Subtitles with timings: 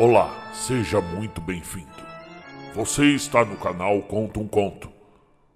[0.00, 2.06] Olá, seja muito bem-vindo.
[2.72, 4.88] Você está no canal Conta um Conto.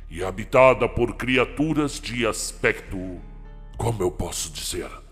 [0.10, 3.20] e habitada por criaturas de aspecto,
[3.76, 5.03] como eu posso dizer,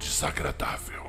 [0.00, 1.02] desagradável.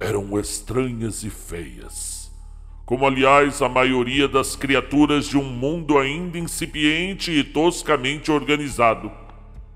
[0.00, 2.32] Eram estranhas e feias,
[2.84, 9.10] como aliás a maioria das criaturas de um mundo ainda incipiente e toscamente organizado.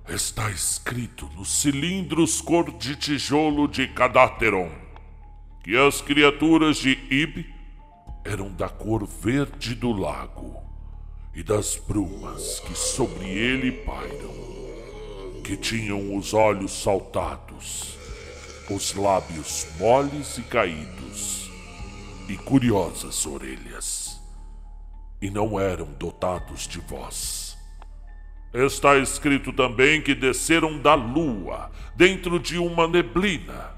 [0.09, 4.71] Está escrito nos cilindros cor de tijolo de Cadáteron
[5.63, 7.47] que as criaturas de Ib
[8.25, 10.70] eram da cor verde do lago
[11.35, 14.35] e das brumas que sobre ele pairam,
[15.45, 17.97] que tinham os olhos saltados,
[18.71, 21.51] os lábios moles e caídos,
[22.29, 24.21] e curiosas orelhas,
[25.21, 27.57] e não eram dotados de voz.
[28.53, 33.73] Está escrito também que desceram da lua, dentro de uma neblina.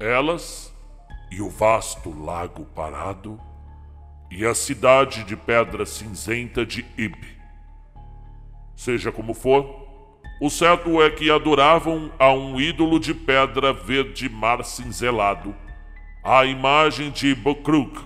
[0.00, 0.72] Elas
[1.30, 3.40] e o vasto lago parado
[4.30, 7.16] e a cidade de pedra cinzenta de Ib.
[8.76, 9.88] Seja como for,
[10.40, 15.54] o certo é que adoravam a um ídolo de pedra verde mar cinzelado,
[16.22, 17.98] a imagem de Bokrug,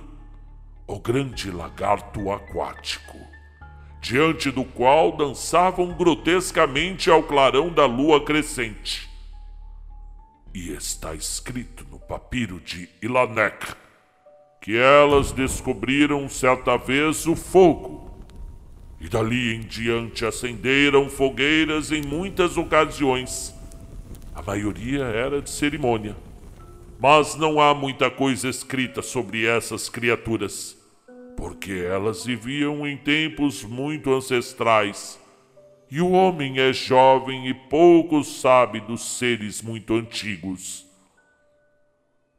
[0.87, 3.19] o grande lagarto aquático,
[4.01, 9.09] diante do qual dançavam grotescamente ao clarão da lua crescente.
[10.53, 13.84] E está escrito no papiro de Ilanek
[14.65, 18.11] que elas descobriram certa vez o fogo.
[18.99, 23.55] E dali em diante acenderam fogueiras em muitas ocasiões.
[24.35, 26.17] A maioria era de cerimônia.
[26.99, 30.75] Mas não há muita coisa escrita sobre essas criaturas,
[31.37, 35.21] porque elas viviam em tempos muito ancestrais.
[35.91, 40.87] E o homem é jovem e pouco sabe dos seres muito antigos.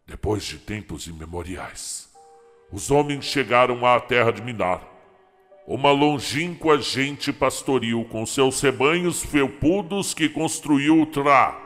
[0.07, 2.04] Depois de tempos imemoriais,
[2.75, 4.81] os homens chegaram à terra de Minar.
[5.65, 11.57] Uma longínqua gente pastoril com seus rebanhos felpudos que construiu Tra,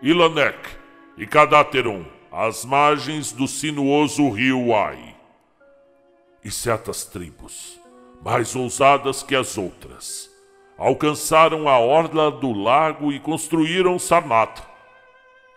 [0.00, 0.70] Ilanek
[1.18, 5.14] e Cadateron, às margens do sinuoso rio Ai.
[6.42, 7.78] E certas tribos,
[8.22, 10.30] mais ousadas que as outras,
[10.78, 14.62] alcançaram a orla do lago e construíram Sarnat,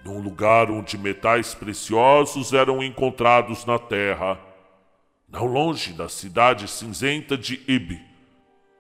[0.04, 4.46] num lugar onde metais preciosos eram encontrados na terra
[5.30, 8.00] não longe da cidade cinzenta de Ib,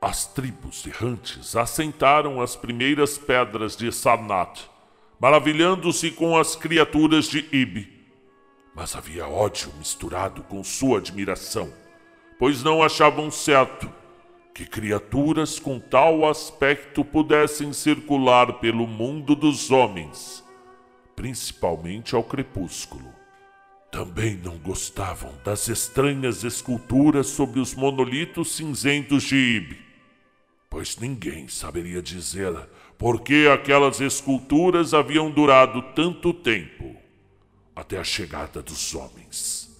[0.02, 4.70] as tribos errantes assentaram as primeiras pedras de Sarnath,
[5.20, 7.88] maravilhando-se com as criaturas de Ib.
[8.74, 11.74] Mas havia ódio misturado com sua admiração,
[12.40, 13.92] pois não achavam certo
[14.54, 20.44] que criaturas com tal aspecto pudessem circular pelo mundo dos homens,
[21.16, 23.17] principalmente ao crepúsculo.
[23.98, 29.80] Também não gostavam das estranhas esculturas sobre os monolitos cinzentos de Ibe,
[30.70, 32.54] pois ninguém saberia dizer
[32.96, 36.96] porque aquelas esculturas haviam durado tanto tempo
[37.76, 39.76] até a chegada dos homens.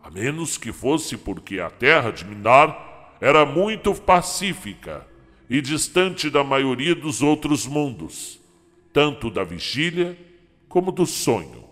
[0.00, 5.04] A menos que fosse porque a terra de Minar era muito pacífica
[5.50, 8.38] e distante da maioria dos outros mundos,
[8.92, 10.16] tanto da vigília
[10.68, 11.67] como do sonho.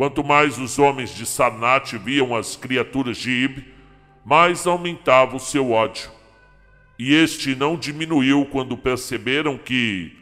[0.00, 3.66] Quanto mais os homens de Sarnat viam as criaturas de Ib,
[4.24, 6.10] mais aumentava o seu ódio.
[6.98, 10.16] E este não diminuiu quando perceberam que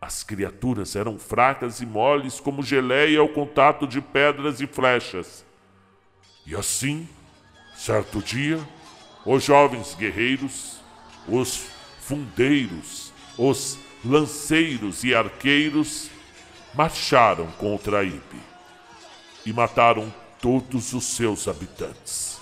[0.00, 5.44] as criaturas eram fracas e moles como geleia ao contato de pedras e flechas.
[6.46, 7.06] E assim,
[7.76, 8.58] certo dia,
[9.26, 10.80] os jovens guerreiros,
[11.28, 11.66] os
[12.00, 16.08] fundeiros, os lanceiros e arqueiros
[16.74, 18.47] marcharam contra Ibe
[19.44, 22.40] e mataram todos os seus habitantes,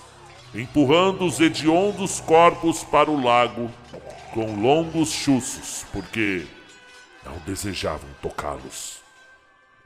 [0.53, 3.71] empurrando os hediondos corpos para o lago
[4.33, 6.45] com longos chuços, porque
[7.25, 9.01] não desejavam tocá-los.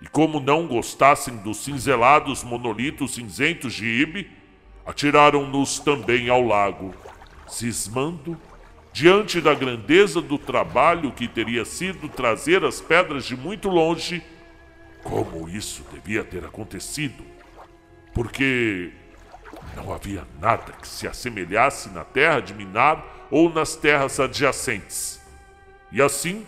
[0.02, 4.32] E como não gostassem dos cinzelados monolitos cinzentos de Ibe,
[4.86, 6.94] atiraram-nos também ao lago,
[7.48, 8.38] cismando
[8.92, 14.22] diante da grandeza do trabalho que teria sido trazer as pedras de muito longe,
[15.04, 17.24] como isso devia ter acontecido,
[18.14, 18.92] porque
[19.76, 25.22] não havia nada que se assemelhasse na terra de Minar ou nas terras adjacentes.
[25.92, 26.46] E assim,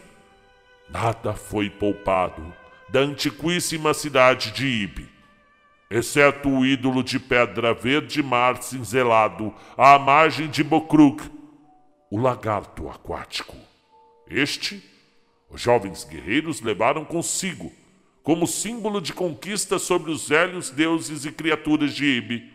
[0.90, 2.54] nada foi poupado
[2.90, 5.10] da antiquíssima cidade de Ibe,
[5.90, 11.22] exceto o ídolo de pedra verde mar cinzelado à margem de Bokrug,
[12.12, 13.56] o lagarto aquático.
[14.28, 14.84] Este,
[15.50, 17.72] os jovens guerreiros levaram consigo,
[18.24, 22.52] como símbolo de conquista sobre os velhos deuses e criaturas de Ibe,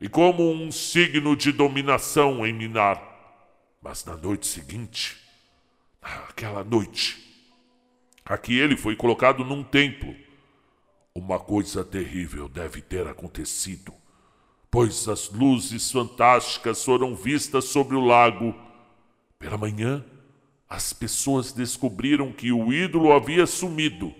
[0.00, 3.02] e como um signo de dominação em Minar.
[3.82, 5.16] Mas na noite seguinte,
[6.02, 7.30] aquela noite,
[8.30, 10.14] Aqui ele foi colocado num templo.
[11.12, 13.92] Uma coisa terrível deve ter acontecido,
[14.70, 18.54] pois as luzes fantásticas foram vistas sobre o lago.
[19.36, 20.04] Pela manhã,
[20.68, 24.14] as pessoas descobriram que o ídolo havia sumido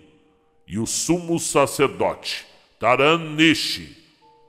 [0.71, 2.47] e o sumo sacerdote,
[2.79, 3.97] Taran Nishi,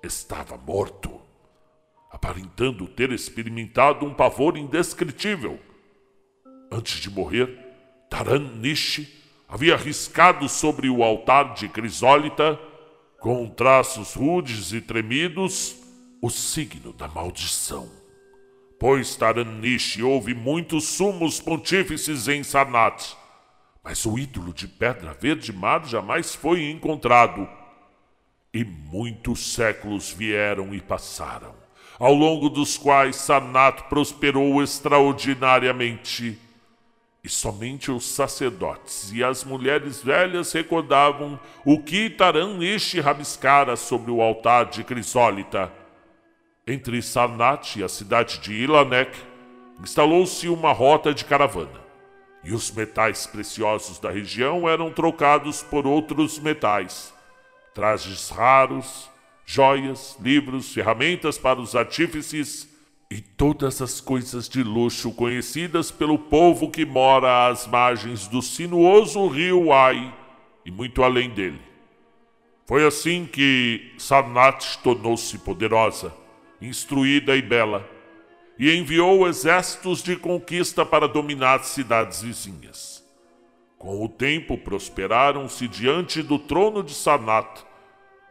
[0.04, 1.20] estava morto,
[2.08, 5.58] aparentando ter experimentado um pavor indescritível.
[6.70, 7.58] Antes de morrer,
[8.08, 12.56] Taran Nishi havia riscado sobre o altar de crisólita,
[13.18, 15.74] com traços rudes e tremidos,
[16.22, 17.90] o signo da maldição.
[18.78, 23.16] Pois Taranish houve muitos sumos pontífices em Sarnat,
[23.82, 27.48] mas o ídolo de pedra verde mar jamais foi encontrado.
[28.54, 31.54] E muitos séculos vieram e passaram,
[31.98, 36.38] ao longo dos quais Sarnat prosperou extraordinariamente
[37.24, 44.20] e somente os sacerdotes e as mulheres velhas recordavam o que Taran-Ishi rabiscara sobre o
[44.20, 45.72] altar de Crisólita.
[46.66, 49.16] Entre Sarnat e a cidade de Ilanek,
[49.80, 51.80] instalou-se uma rota de caravana,
[52.44, 57.14] e os metais preciosos da região eram trocados por outros metais,
[57.74, 59.10] trajes raros,
[59.46, 62.68] joias, livros, ferramentas para os artífices
[63.10, 69.26] e todas as coisas de luxo conhecidas pelo povo que mora às margens do sinuoso
[69.28, 70.12] rio Ai
[70.64, 71.60] e muito além dele.
[72.66, 76.14] Foi assim que Sarnat tornou-se poderosa,
[76.60, 77.86] instruída e bela,
[78.58, 83.02] e enviou exércitos de conquista para dominar cidades vizinhas.
[83.78, 87.64] Com o tempo prosperaram-se diante do trono de Sarnat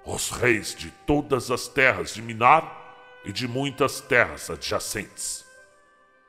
[0.05, 5.45] os reis de todas as terras de Minar e de muitas terras adjacentes.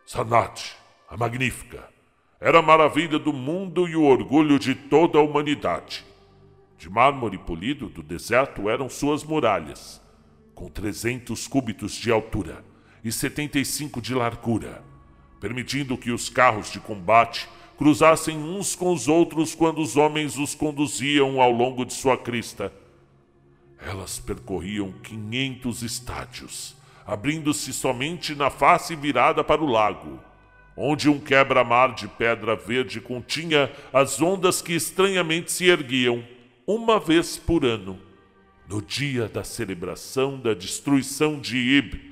[0.05, 0.77] Sanat,
[1.09, 1.89] a magnífica,
[2.39, 6.05] era a maravilha do mundo e o orgulho de toda a humanidade.
[6.77, 10.03] De mármore polido do deserto eram suas muralhas,
[10.55, 12.72] com 300 cúbitos de altura
[13.05, 14.85] e 75 de largura,
[15.41, 20.55] permitindo que os carros de combate cruzassem uns com os outros quando os homens os
[20.55, 22.73] conduziam ao longo de sua crista.
[23.79, 30.21] Elas percorriam 500 estádios abrindo-se somente na face virada para o lago,
[30.77, 36.25] onde um quebra-mar de pedra verde continha as ondas que estranhamente se erguiam,
[36.67, 37.99] uma vez por ano,
[38.69, 42.12] no dia da celebração da destruição de Ib.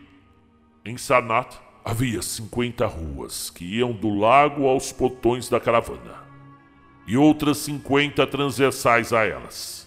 [0.83, 6.25] Em Sanat havia cinquenta ruas que iam do lago aos portões da caravana,
[7.07, 9.87] e outras cinquenta transversais a elas.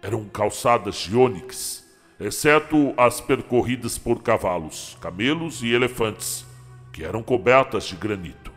[0.00, 1.84] Eram calçadas de ônix
[2.20, 6.46] exceto as percorridas por cavalos, camelos e elefantes,
[6.92, 8.52] que eram cobertas de granito.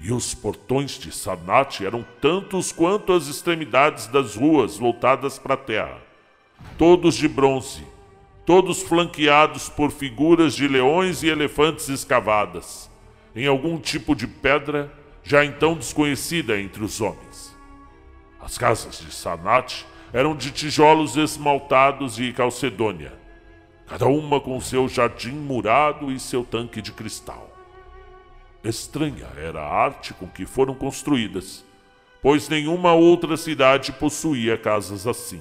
[0.00, 5.58] e os portões de Sarnat eram tantos quanto as extremidades das ruas voltadas para a
[5.58, 5.98] terra,
[6.78, 7.86] todos de bronze,
[8.50, 12.90] todos flanqueados por figuras de leões e elefantes escavadas,
[13.32, 14.92] em algum tipo de pedra
[15.22, 17.56] já então desconhecida entre os homens.
[18.40, 23.12] As casas de Sarnat eram de tijolos esmaltados e calcedônia,
[23.86, 27.56] cada uma com seu jardim murado e seu tanque de cristal.
[28.64, 31.64] Estranha era a arte com que foram construídas,
[32.20, 35.40] pois nenhuma outra cidade possuía casas assim.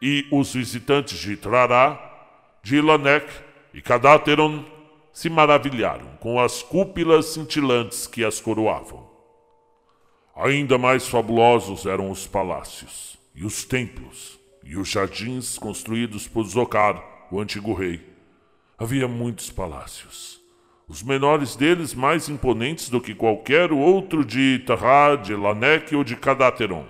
[0.00, 1.98] E os visitantes de Trará,
[2.62, 3.26] de Lanek
[3.74, 4.64] e Cadateron
[5.12, 9.08] se maravilharam com as cúpilas cintilantes que as coroavam.
[10.36, 17.02] Ainda mais fabulosos eram os palácios, e os templos, e os jardins construídos por Zokar,
[17.32, 18.00] o antigo rei.
[18.78, 20.38] Havia muitos palácios
[20.88, 26.16] os menores deles mais imponentes do que qualquer outro de Tahá, de Lanek ou de
[26.16, 26.86] Cadateron.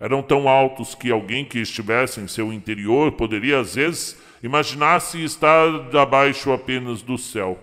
[0.00, 5.66] Eram tão altos que alguém que estivesse em seu interior poderia às vezes imaginar-se estar
[5.96, 7.58] abaixo apenas do céu.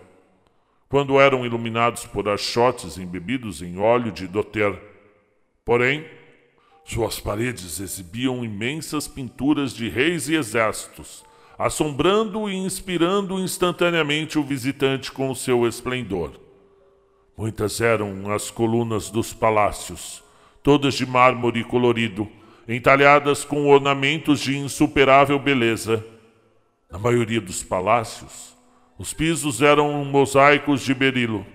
[0.89, 4.77] Quando eram iluminados por achotes embebidos em óleo de doter.
[5.63, 6.05] Porém,
[6.83, 11.25] suas paredes exibiam imensas pinturas de reis e exércitos,
[11.57, 16.39] assombrando e inspirando instantaneamente o visitante com o seu esplendor.
[17.35, 20.23] Muitas eram as colunas dos palácios,
[20.65, 22.27] todas de mármore colorido,
[22.67, 26.03] entalhadas com ornamentos de insuperável beleza.
[26.91, 28.57] Na maioria dos palácios,
[28.97, 31.45] os pisos eram mosaicos de berilo,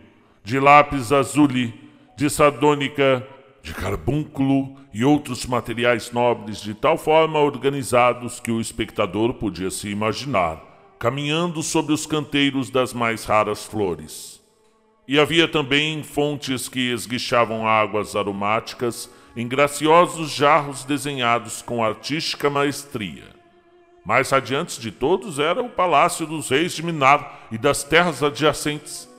[0.45, 1.75] de lápis azuli,
[2.17, 3.27] de sardônica
[3.63, 9.89] de carbúnculo e outros materiais nobres de tal forma organizados que o espectador podia se
[9.89, 14.40] imaginar caminhando sobre os canteiros das mais raras flores.
[15.11, 23.25] E havia também fontes que esguichavam águas aromáticas em graciosos jarros desenhados com artística maestria.
[24.05, 29.11] Mais adiante de todos era o palácio dos reis de Minar e das terras adjacentes,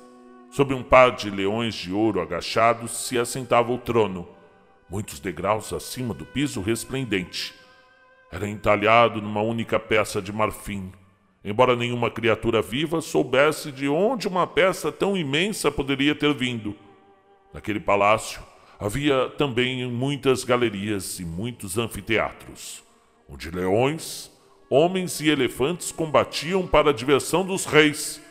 [0.50, 4.28] Sobre um par de leões de ouro agachados se assentava o trono,
[4.90, 7.54] muitos degraus acima do piso resplendente.
[8.32, 10.92] Era entalhado numa única peça de marfim,
[11.44, 16.76] embora nenhuma criatura viva soubesse de onde uma peça tão imensa poderia ter vindo.
[17.54, 18.42] Naquele palácio
[18.80, 22.84] havia também muitas galerias e muitos anfiteatros,
[23.30, 24.32] onde leões,
[24.70, 28.22] homens e elefantes combatiam para a diversão dos reis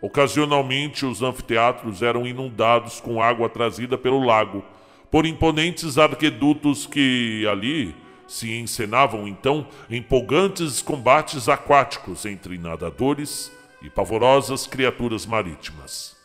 [0.00, 4.62] Ocasionalmente, os anfiteatros eram inundados com água trazida pelo lago,
[5.10, 7.94] por imponentes arquedutos que ali
[8.26, 13.52] se encenavam então empolgantes combates aquáticos entre nadadores
[13.82, 16.16] e pavorosas criaturas marítimas.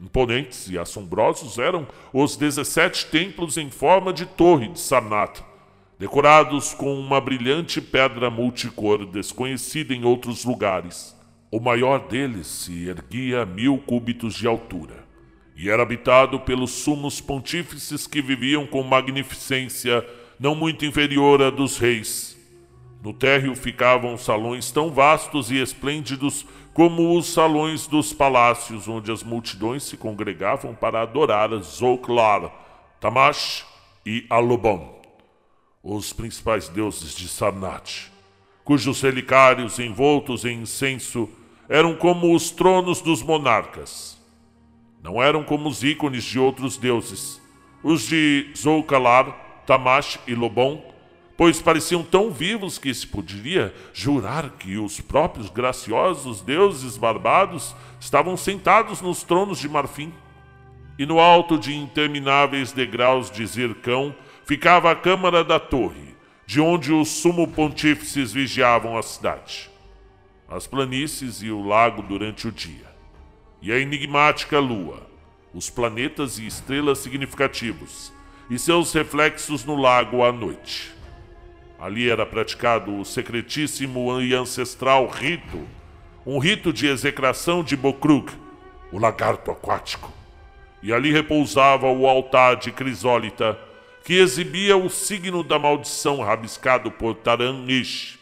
[0.00, 5.40] Imponentes e assombrosos eram os 17 templos em forma de torre de Sarnath,
[5.98, 11.16] decorados com uma brilhante pedra multicor desconhecida em outros lugares.
[11.48, 15.04] O maior deles se erguia a mil cúbitos de altura
[15.56, 20.04] e era habitado pelos sumos pontífices que viviam com magnificência
[20.38, 22.36] não muito inferior à dos reis.
[23.02, 29.22] No térreo ficavam salões tão vastos e esplêndidos como os salões dos palácios, onde as
[29.22, 32.50] multidões se congregavam para adorar Zoklar,
[33.00, 33.64] Tamash
[34.04, 35.00] e Alobon,
[35.82, 38.10] os principais deuses de Sarnat,
[38.64, 41.28] cujos relicários envoltos em incenso
[41.68, 44.18] eram como os tronos dos monarcas.
[45.02, 47.40] Não eram como os ícones de outros deuses,
[47.82, 50.82] os de Zoukalar, Tamash e Lobon,
[51.36, 58.36] pois pareciam tão vivos que se poderia jurar que os próprios graciosos deuses barbados estavam
[58.36, 60.12] sentados nos tronos de marfim.
[60.98, 66.14] E no alto de intermináveis degraus de zircão ficava a câmara da torre,
[66.46, 69.74] de onde os sumo pontífices vigiavam a cidade
[70.54, 72.86] as planícies e o lago durante o dia,
[73.60, 75.04] e a enigmática lua,
[75.52, 78.12] os planetas e estrelas significativos,
[78.50, 80.92] e seus reflexos no lago à noite.
[81.78, 85.66] Ali era praticado o secretíssimo e ancestral rito,
[86.26, 88.32] um rito de execração de Bokrug,
[88.92, 90.12] o lagarto aquático.
[90.82, 93.58] E ali repousava o altar de crisólita,
[94.04, 98.18] que exibia o signo da maldição rabiscado por Taran-Ish,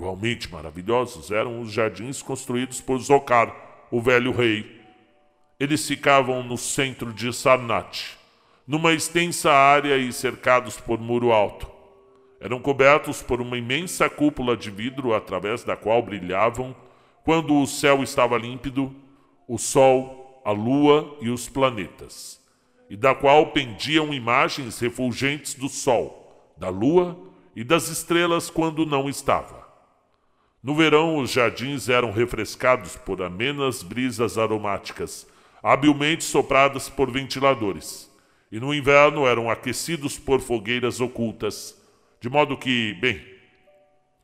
[0.00, 3.54] Igualmente maravilhosos eram os jardins construídos por Zokar,
[3.90, 4.80] o velho rei.
[5.58, 8.16] Eles ficavam no centro de Sarnat,
[8.66, 11.68] numa extensa área e cercados por muro alto.
[12.40, 16.74] Eram cobertos por uma imensa cúpula de vidro através da qual brilhavam,
[17.24, 18.94] quando o céu estava límpido,
[19.46, 22.40] o sol, a lua e os planetas,
[22.88, 27.18] e da qual pendiam imagens refulgentes do sol, da lua
[27.54, 29.68] e das estrelas quando não estava.
[30.62, 35.26] No verão, os jardins eram refrescados por amenas brisas aromáticas,
[35.62, 38.09] habilmente sopradas por ventiladores,
[38.50, 41.76] e no inverno eram aquecidos por fogueiras ocultas,
[42.20, 43.24] de modo que, bem,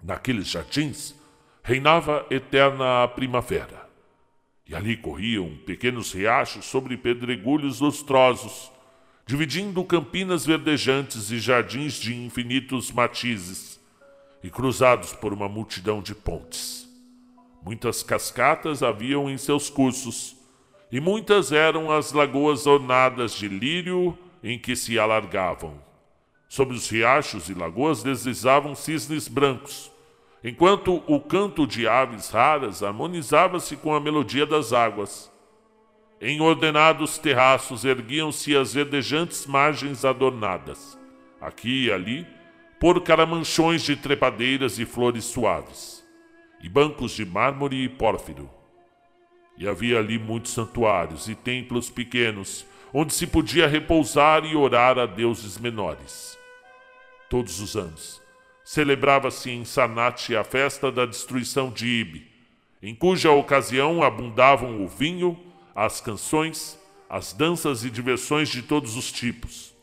[0.03, 1.15] naqueles jardins
[1.63, 3.87] reinava eterna primavera.
[4.69, 8.71] E ali corriam pequenos riachos sobre pedregulhos lustrosos,
[9.25, 13.81] dividindo campinas verdejantes e jardins de infinitos matizes,
[14.43, 16.89] e cruzados por uma multidão de pontes.
[17.65, 20.36] Muitas cascatas haviam em seus cursos,
[20.91, 25.75] e muitas eram as lagoas ornadas de lírio em que se alargavam.
[26.49, 29.91] Sobre os riachos e lagoas deslizavam cisnes brancos,
[30.45, 35.33] enquanto o canto de aves raras harmonizava-se com a melodia das águas.
[36.21, 40.97] Em ordenados terraços erguiam-se as verdejantes margens adornadas,
[41.41, 42.27] aqui e ali,
[42.79, 46.07] por caramanchões de trepadeiras e flores suaves,
[46.63, 48.56] e bancos de mármore e pórfiro.
[49.59, 55.07] E havia ali muitos santuários e templos pequenos, onde se podia repousar e orar a
[55.07, 56.39] deuses menores.
[57.31, 58.23] Todos os anos,
[58.63, 62.31] celebrava-se em Sanate a festa da destruição de Ibe,
[62.83, 65.39] em cuja ocasião abundavam o vinho,
[65.75, 69.75] as canções, as danças e diversões de todos os tipos.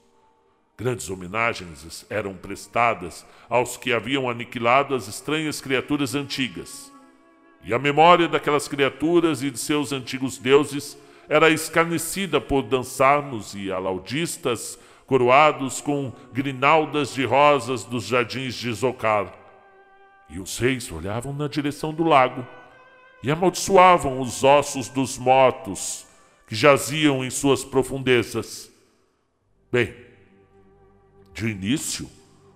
[0.78, 6.93] Grandes homenagens eram prestadas aos que haviam aniquilado as estranhas criaturas antigas
[7.64, 10.98] e a memória daquelas criaturas e de seus antigos deuses
[11.30, 19.34] era escarnecida por dançarmos e alaudistas coroados com grinaldas de rosas dos jardins de Zocar.
[20.30, 22.46] E os reis olhavam na direção do lago
[23.22, 26.06] e amaldiçoavam os ossos dos mortos
[26.48, 28.70] que jaziam em suas profundezas.
[29.72, 29.96] Bem,
[31.34, 32.10] de início,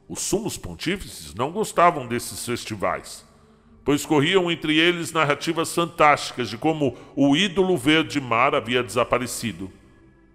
[0.10, 3.26] os sumos pontífices não gostavam desses festivais
[3.88, 9.72] pois corriam entre eles narrativas fantásticas de como o ídolo verde-mar havia desaparecido.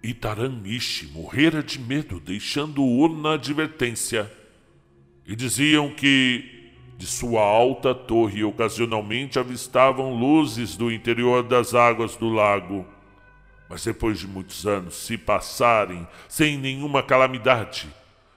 [0.02, 4.32] E Taranishi morrera de medo, deixando-o na advertência.
[5.26, 12.30] E diziam que de sua alta torre ocasionalmente avistavam luzes do interior das águas do
[12.30, 12.86] lago.
[13.68, 17.86] Mas depois de muitos anos se passarem sem nenhuma calamidade,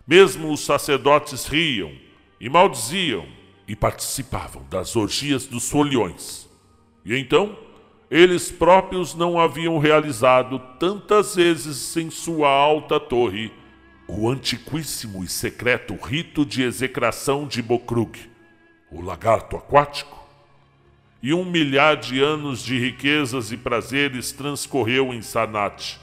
[0.06, 1.94] mesmo os sacerdotes riam
[2.38, 6.50] e maldiziam e participavam das orgias dos folhões.
[7.04, 7.58] E então,
[8.10, 13.52] eles próprios não haviam realizado tantas vezes em sua alta torre
[14.08, 18.20] o antiquíssimo e secreto rito de execração de Bokrug,
[18.92, 20.24] o lagarto aquático.
[21.24, 26.00] E um milhar de anos de riquezas e prazeres transcorreu em Sanat,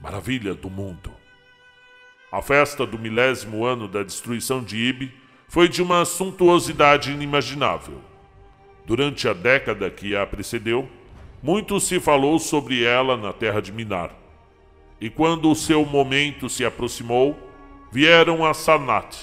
[0.00, 1.12] maravilha do mundo.
[2.30, 5.21] A festa do milésimo ano da destruição de Ibe
[5.52, 8.00] foi de uma suntuosidade inimaginável.
[8.86, 10.88] Durante a década que a precedeu,
[11.42, 14.12] muito se falou sobre ela na terra de Minar.
[14.98, 17.38] E quando o seu momento se aproximou,
[17.92, 19.14] vieram a Sarnat,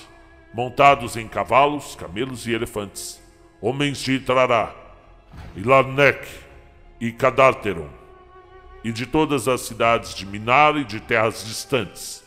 [0.53, 3.19] montados em cavalos, camelos e elefantes,
[3.59, 4.71] homens de Trará,
[5.55, 6.27] e Larnek
[7.01, 7.89] e Cadarteron,
[8.83, 12.23] e de todas as cidades de Minar e de terras distantes.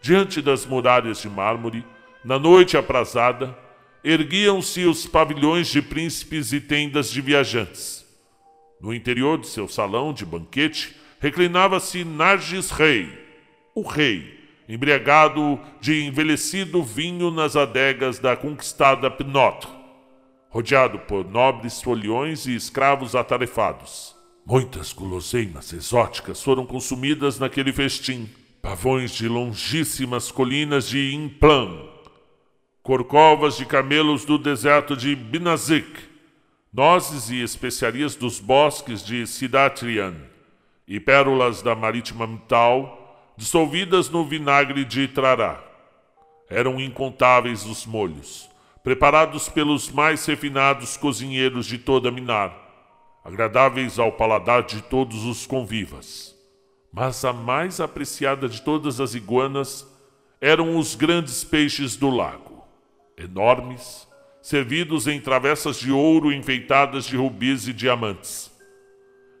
[0.00, 1.84] Diante das muralhas de mármore,
[2.24, 3.56] na noite aprazada,
[4.04, 8.04] erguiam-se os pavilhões de príncipes e tendas de viajantes.
[8.80, 13.08] No interior de seu salão de banquete reclinava-se Nargis Rei,
[13.74, 19.70] o rei, embriagado de envelhecido vinho nas adegas da conquistada Pnotre,
[20.48, 24.16] rodeado por nobres foliões e escravos atarefados.
[24.44, 28.28] Muitas guloseimas exóticas foram consumidas naquele festim.
[28.60, 31.91] Pavões de longíssimas colinas de Implan,
[32.82, 36.00] corcovas de camelos do deserto de Binazik,
[36.72, 40.16] nozes e especiarias dos bosques de Sidatrian
[40.86, 45.62] e pérolas da marítima Mital, dissolvidas no vinagre de Trará.
[46.50, 48.50] Eram incontáveis os molhos,
[48.82, 52.52] preparados pelos mais refinados cozinheiros de toda Minar,
[53.24, 56.34] agradáveis ao paladar de todos os convivas.
[56.92, 59.86] Mas a mais apreciada de todas as iguanas
[60.40, 62.51] eram os grandes peixes do lago
[63.16, 64.08] enormes,
[64.40, 68.50] servidos em travessas de ouro enfeitadas de rubis e diamantes.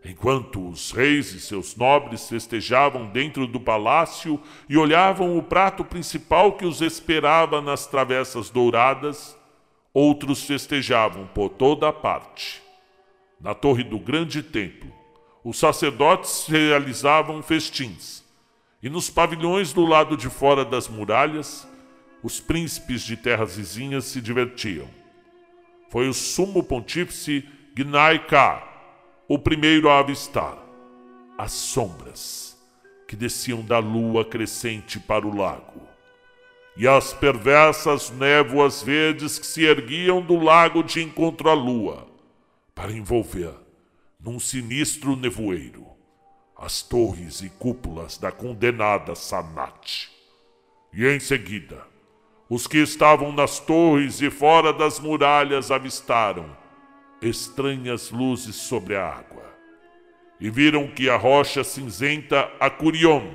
[0.04, 6.52] Enquanto os reis e seus nobres festejavam dentro do palácio e olhavam o prato principal
[6.52, 9.36] que os esperava nas travessas douradas,
[9.94, 12.60] outros festejavam por toda a parte.
[13.40, 14.92] Na torre do grande templo,
[15.44, 18.24] os sacerdotes realizavam festins,
[18.82, 21.66] e nos pavilhões do lado de fora das muralhas,
[22.22, 24.88] os príncipes de terras vizinhas se divertiam.
[25.90, 28.68] Foi o sumo pontífice Gnai Ka
[29.28, 30.58] o primeiro a avistar
[31.38, 32.56] as sombras
[33.08, 35.82] que desciam da lua crescente para o lago
[36.76, 42.06] e as perversas névoas verdes que se erguiam do lago de encontro à lua
[42.74, 43.54] para envolver
[44.18, 45.86] num sinistro nevoeiro
[46.56, 50.08] as torres e cúpulas da condenada Sanat.
[50.92, 51.91] E em seguida,
[52.54, 56.54] os que estavam nas torres e fora das muralhas avistaram
[57.22, 59.42] estranhas luzes sobre a água.
[60.38, 63.26] E viram que a rocha cinzenta Acurion,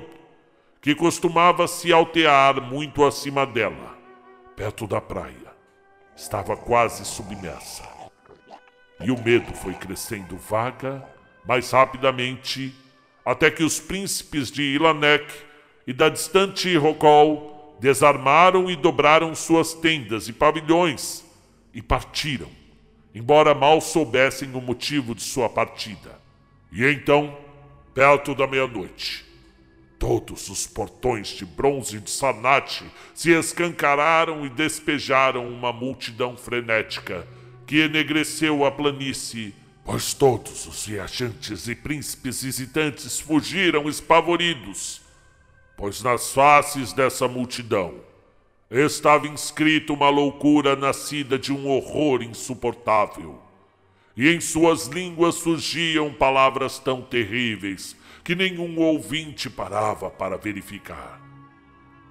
[0.80, 3.98] que costumava se altear muito acima dela,
[4.54, 5.52] perto da praia,
[6.14, 7.82] estava quase submersa.
[9.00, 11.04] E o medo foi crescendo vaga,
[11.44, 12.72] mais rapidamente,
[13.24, 15.26] até que os príncipes de Ilanek
[15.88, 21.24] e da distante Rocol desarmaram e dobraram suas tendas e pavilhões
[21.72, 22.58] e partiram
[23.18, 26.20] embora mal soubessem o motivo de sua partida.
[26.70, 27.36] E então,
[27.94, 29.24] perto da meia-noite,
[29.98, 37.26] todos os portões de bronze de Sanate se escancararam e despejaram uma multidão frenética
[37.66, 39.52] que enegreceu a planície,
[39.84, 45.00] pois todos os viajantes e príncipes visitantes fugiram espavoridos,
[45.78, 47.94] pois nas faces dessa multidão
[48.68, 53.40] estava inscrito uma loucura nascida de um horror insuportável.
[54.16, 61.22] E em suas línguas surgiam palavras tão terríveis que nenhum ouvinte parava para verificar.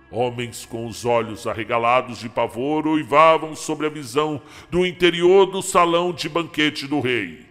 [0.10, 6.14] Homens com os olhos arregalados de pavor uivavam sobre a visão do interior do salão
[6.14, 7.46] de banquete do rei,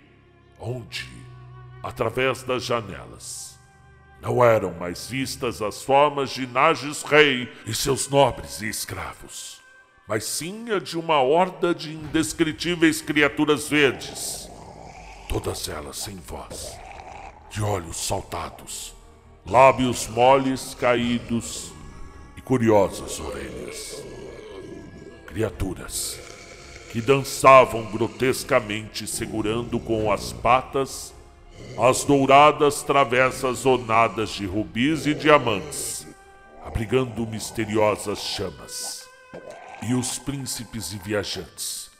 [0.58, 1.06] onde,
[1.82, 3.45] através das janelas,
[4.20, 9.60] não eram mais vistas as formas de Nages Rei e seus nobres e escravos,
[10.08, 14.50] mas sim a de uma horda de indescritíveis criaturas verdes,
[15.28, 16.78] todas elas sem voz,
[17.50, 18.94] de olhos saltados,
[19.44, 21.72] lábios moles caídos
[22.36, 24.02] e curiosas orelhas.
[25.26, 26.18] Criaturas
[26.90, 31.12] que dançavam grotescamente segurando com as patas
[31.78, 36.06] as douradas travessas ornadas de rubis e diamantes,
[36.64, 39.06] abrigando misteriosas chamas.
[39.82, 41.90] E os príncipes e viajantes,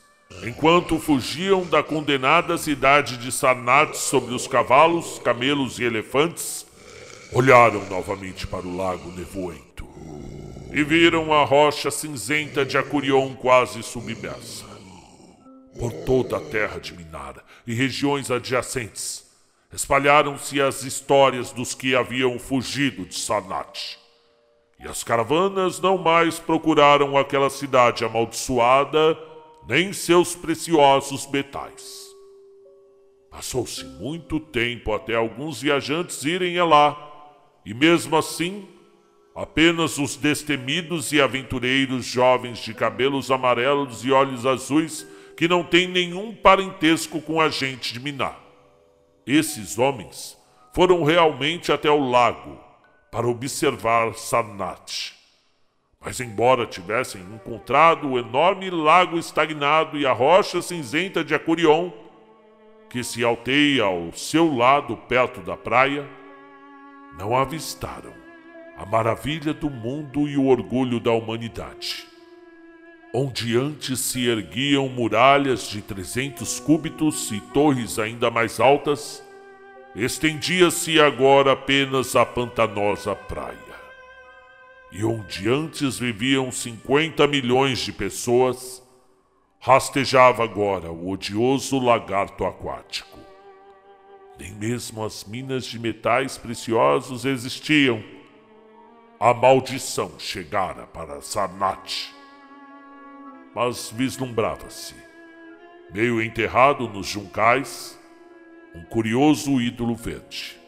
[0.43, 6.67] enquanto fugiam da condenada cidade de Sarnat sobre os cavalos, camelos e elefantes,
[7.33, 9.87] olharam novamente para o lago nevoento
[10.73, 14.65] e viram a rocha cinzenta de Acurion quase submersa.
[15.79, 19.26] Por toda a terra de Minara e regiões adjacentes,
[19.73, 23.99] espalharam-se as histórias dos que haviam fugido de Sanat.
[24.79, 29.19] E as caravanas não mais procuraram aquela cidade amaldiçoada,
[29.67, 32.07] nem seus preciosos metais.
[33.31, 36.97] Passou-se muito tempo até alguns viajantes irem lá,
[37.65, 38.69] e mesmo assim,
[39.35, 45.89] apenas os destemidos e aventureiros jovens de cabelos amarelos e olhos azuis que não têm
[45.89, 48.46] nenhum parentesco com a gente de Minar
[49.27, 50.39] esses homens
[50.73, 52.61] foram realmente até o lago
[53.11, 55.15] para observar Sarnat.
[56.01, 61.91] Mas, embora tivessem encontrado o enorme lago estagnado e a rocha cinzenta de Acurion,
[62.89, 66.07] que se alteia ao seu lado perto da praia,
[67.19, 68.13] não avistaram
[68.77, 72.07] a maravilha do mundo e o orgulho da humanidade.
[73.19, 79.25] Onde antes se erguiam muralhas de trezentos cúbitos e torres ainda mais altas,
[79.95, 83.57] estendia-se agora apenas a pantanosa praia.
[84.93, 88.83] E onde antes viviam cinquenta milhões de pessoas,
[89.59, 93.19] rastejava agora o odioso lagarto aquático.
[94.39, 98.05] Nem mesmo as minas de metais preciosos existiam.
[99.19, 102.15] A maldição chegara para Sarnat
[103.57, 104.95] mas vislumbrava-se,
[105.91, 107.99] meio enterrado nos juncais,
[108.75, 110.61] um curioso ídolo verde.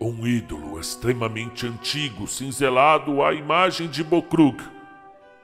[0.00, 4.62] Um ídolo extremamente antigo, cinzelado à imagem de Bokrug,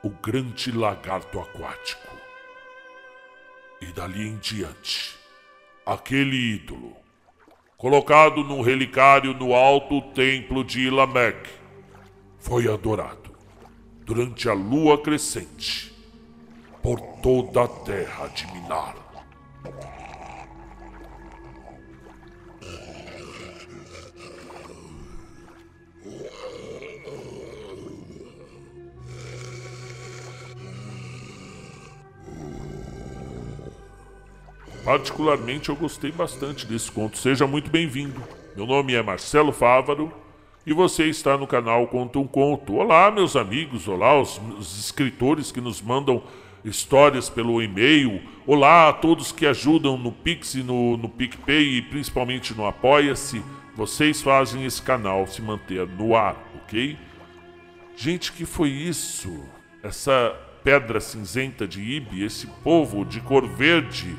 [0.00, 2.06] o grande lagarto aquático.
[3.80, 5.16] E dali em diante,
[5.84, 6.96] aquele ídolo,
[7.76, 11.50] colocado num relicário no alto templo de Ilamek,
[12.38, 13.36] foi adorado
[14.04, 15.93] durante a lua crescente
[16.84, 18.94] por toda a terra de Minar.
[34.84, 37.16] Particularmente eu gostei bastante desse conto.
[37.16, 38.22] Seja muito bem-vindo.
[38.54, 40.12] Meu nome é Marcelo Fávaro
[40.66, 42.74] e você está no canal Conta um Conto.
[42.74, 46.22] Olá, meus amigos, olá, os, os escritores que nos mandam
[46.64, 48.22] histórias pelo e-mail.
[48.46, 53.42] Olá a todos que ajudam no Pix no, no PicPay e principalmente no Apoia-se.
[53.76, 56.96] Vocês fazem esse canal se manter no ar, ok?
[57.96, 59.44] Gente, que foi isso?
[59.82, 64.16] Essa pedra cinzenta de Ibe, esse povo de cor verde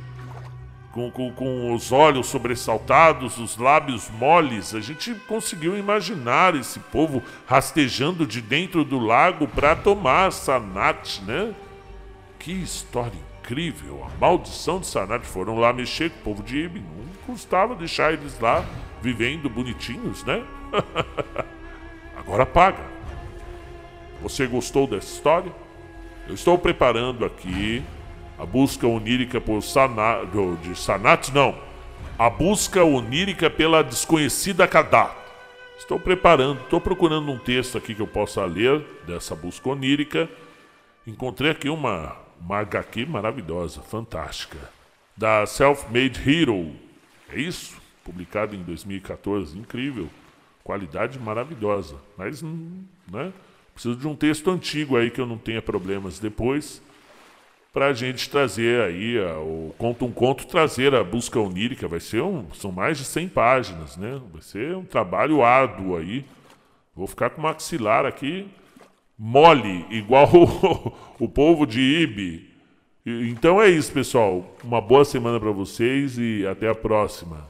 [0.95, 7.21] com, com, com os olhos sobressaltados, os lábios moles, a gente conseguiu imaginar esse povo
[7.45, 11.53] rastejando de dentro do lago para tomar Sanat, né?
[12.45, 14.05] Que história incrível!
[14.05, 16.79] A maldição de Sanat foram lá mexer com o povo de Ibe.
[16.79, 18.63] Não custava deixar eles lá
[19.01, 20.43] vivendo bonitinhos, né?
[22.15, 22.83] Agora paga.
[24.21, 25.51] Você gostou dessa história?
[26.27, 27.83] Eu estou preparando aqui
[28.37, 30.27] a busca onírica por Sanat,
[30.61, 31.55] de Sanat, não.
[32.15, 35.15] A busca onírica pela desconhecida Kadá.
[35.79, 40.29] Estou preparando, estou procurando um texto aqui que eu possa ler dessa busca onírica.
[41.07, 44.57] Encontrei aqui uma, uma HQ maravilhosa, fantástica,
[45.15, 46.73] da Self-Made Hero.
[47.29, 47.75] É isso?
[48.03, 50.09] Publicado em 2014, incrível.
[50.63, 51.95] Qualidade maravilhosa.
[52.17, 53.31] Mas, hum, né?
[53.73, 56.81] Preciso de um texto antigo aí que eu não tenha problemas depois
[57.73, 61.89] para a gente trazer aí a, o Conto um Conto, trazer a busca onírica.
[61.89, 64.21] Vai ser um, são mais de 100 páginas, né?
[64.31, 66.23] Vai ser um trabalho árduo aí.
[66.95, 68.49] Vou ficar com o maxilar aqui
[69.17, 70.29] mole, igual
[71.19, 72.55] o, o povo de Ibe.
[73.05, 74.55] Então é isso, pessoal.
[74.63, 77.47] Uma boa semana para vocês e até a próxima.